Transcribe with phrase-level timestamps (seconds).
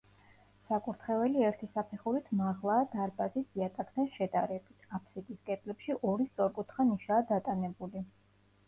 [0.69, 8.09] საკურთხეველი ერთი საფეხურით მაღლაა დარბაზის იატაკთან შედარებით, აფსიდის კედლებში ორი სწორკუთხა ნიშაა დატანებული.